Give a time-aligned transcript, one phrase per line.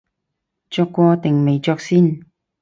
[0.71, 2.25] 着過定未着先